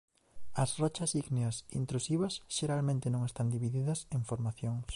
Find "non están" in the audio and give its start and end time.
3.13-3.47